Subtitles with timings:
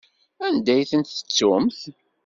[0.45, 1.79] Anda ay ten-tettumt?